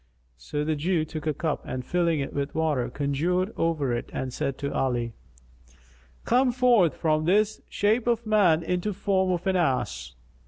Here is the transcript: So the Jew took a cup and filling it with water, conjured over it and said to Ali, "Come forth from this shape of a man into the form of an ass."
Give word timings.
So 0.39 0.63
the 0.63 0.75
Jew 0.75 1.05
took 1.05 1.27
a 1.27 1.33
cup 1.35 1.61
and 1.63 1.85
filling 1.85 2.21
it 2.21 2.33
with 2.33 2.55
water, 2.55 2.89
conjured 2.89 3.53
over 3.55 3.93
it 3.93 4.09
and 4.11 4.33
said 4.33 4.57
to 4.57 4.73
Ali, 4.73 5.13
"Come 6.25 6.51
forth 6.51 6.95
from 6.97 7.25
this 7.25 7.61
shape 7.69 8.07
of 8.07 8.25
a 8.25 8.29
man 8.29 8.63
into 8.63 8.93
the 8.93 8.97
form 8.97 9.31
of 9.31 9.45
an 9.45 9.57
ass." 9.57 10.15